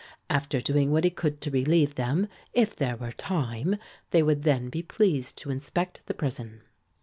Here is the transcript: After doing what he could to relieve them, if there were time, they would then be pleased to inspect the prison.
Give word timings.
After 0.31 0.59
doing 0.59 0.89
what 0.89 1.03
he 1.03 1.11
could 1.11 1.41
to 1.41 1.51
relieve 1.51 1.93
them, 1.93 2.27
if 2.53 2.75
there 2.75 2.95
were 2.97 3.11
time, 3.11 3.75
they 4.09 4.23
would 4.23 4.41
then 4.41 4.71
be 4.71 4.81
pleased 4.81 5.37
to 5.37 5.51
inspect 5.51 6.07
the 6.07 6.15
prison. 6.15 6.61